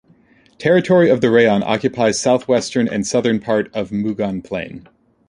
Territory 0.57 1.11
of 1.11 1.21
the 1.21 1.29
rayon 1.29 1.61
occupies 1.61 2.19
south-western 2.19 2.87
and 2.87 3.05
southern 3.05 3.39
part 3.39 3.69
of 3.71 3.91
Mugan 3.91 4.43
plain. 4.43 4.87